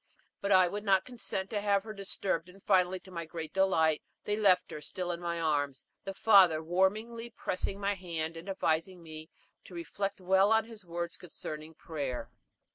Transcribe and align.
But 0.41 0.51
I 0.51 0.67
would 0.67 0.83
not 0.83 1.05
consent 1.05 1.51
to 1.51 1.61
have 1.61 1.83
her 1.83 1.93
disturbed; 1.93 2.49
and 2.49 2.63
finally, 2.63 2.99
to 3.01 3.11
my 3.11 3.25
great 3.25 3.53
delight, 3.53 4.01
they 4.23 4.35
left 4.35 4.71
her 4.71 4.81
still 4.81 5.11
in 5.11 5.19
my 5.21 5.39
arms, 5.39 5.85
the 6.05 6.13
father 6.15 6.63
warmly 6.63 7.29
pressing 7.29 7.79
my 7.79 7.93
hand, 7.93 8.35
and 8.35 8.49
advising 8.49 9.03
me 9.03 9.29
to 9.65 9.75
reflect 9.75 10.19
well 10.19 10.51
on 10.51 10.63
his 10.65 10.83
words 10.83 11.17
concerning 11.17 11.75
prayer. 11.75 12.31